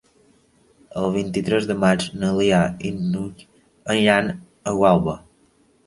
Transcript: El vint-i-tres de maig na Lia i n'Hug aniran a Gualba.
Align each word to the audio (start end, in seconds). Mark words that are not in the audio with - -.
El 1.01 1.13
vint-i-tres 1.17 1.67
de 1.73 1.77
maig 1.85 2.07
na 2.23 2.33
Lia 2.39 2.63
i 2.91 2.95
n'Hug 2.99 3.47
aniran 3.97 4.37
a 4.73 4.79
Gualba. 4.83 5.21